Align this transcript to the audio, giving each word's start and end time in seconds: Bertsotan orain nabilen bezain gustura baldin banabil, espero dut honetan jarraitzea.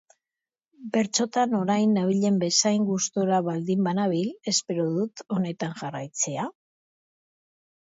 Bertsotan 0.93 1.53
orain 1.57 1.93
nabilen 1.97 2.39
bezain 2.45 2.87
gustura 2.87 3.43
baldin 3.49 3.85
banabil, 3.89 4.33
espero 4.55 4.89
dut 4.97 5.25
honetan 5.39 5.79
jarraitzea. 5.85 6.51